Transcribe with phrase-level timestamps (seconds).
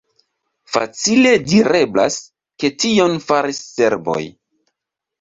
[0.75, 2.19] Facile direblas,
[2.63, 4.21] ke tion faris serboj.